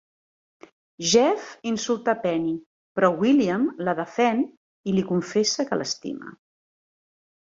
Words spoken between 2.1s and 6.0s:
Penny, però William la defèn i li confessa que